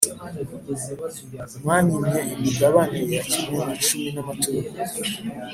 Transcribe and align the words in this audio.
Mwanyimye 1.63 2.19
imigabane 2.33 2.99
ya 3.13 3.21
kimwe 3.31 3.59
mu 3.67 3.71
icumi 3.77 4.09
n’amaturo 4.15 4.67